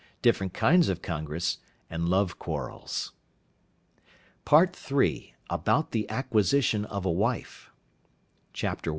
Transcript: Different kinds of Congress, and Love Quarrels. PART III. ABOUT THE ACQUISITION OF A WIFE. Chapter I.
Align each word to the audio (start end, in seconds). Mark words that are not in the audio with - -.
Different 0.23 0.55
kinds 0.55 0.89
of 0.89 1.03
Congress, 1.03 1.59
and 1.87 2.09
Love 2.09 2.39
Quarrels. 2.39 3.11
PART 4.45 4.75
III. 4.91 5.35
ABOUT 5.47 5.91
THE 5.91 6.09
ACQUISITION 6.09 6.85
OF 6.85 7.05
A 7.05 7.11
WIFE. 7.11 7.69
Chapter 8.51 8.89
I. 8.89 8.89